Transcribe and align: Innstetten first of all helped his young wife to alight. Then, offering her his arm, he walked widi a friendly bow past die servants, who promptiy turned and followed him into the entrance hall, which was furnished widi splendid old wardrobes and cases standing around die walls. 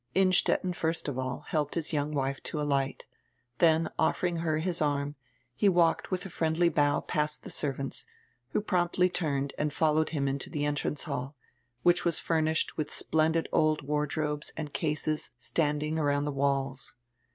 Innstetten 0.15 0.73
first 0.73 1.07
of 1.07 1.19
all 1.19 1.41
helped 1.49 1.75
his 1.75 1.93
young 1.93 2.11
wife 2.11 2.41
to 2.41 2.59
alight. 2.59 3.03
Then, 3.59 3.87
offering 3.99 4.37
her 4.37 4.57
his 4.57 4.81
arm, 4.81 5.13
he 5.53 5.69
walked 5.69 6.07
widi 6.09 6.25
a 6.25 6.29
friendly 6.31 6.69
bow 6.69 7.01
past 7.01 7.43
die 7.43 7.51
servants, 7.51 8.07
who 8.49 8.61
promptiy 8.61 9.09
turned 9.13 9.53
and 9.59 9.71
followed 9.71 10.09
him 10.09 10.27
into 10.27 10.49
the 10.49 10.65
entrance 10.65 11.03
hall, 11.03 11.35
which 11.83 12.03
was 12.03 12.19
furnished 12.19 12.71
widi 12.79 12.89
splendid 12.89 13.47
old 13.51 13.83
wardrobes 13.83 14.51
and 14.57 14.73
cases 14.73 15.29
standing 15.37 15.99
around 15.99 16.23
die 16.25 16.31
walls. 16.31 16.95